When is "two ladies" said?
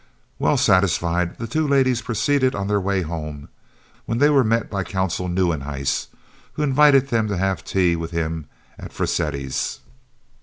1.45-2.01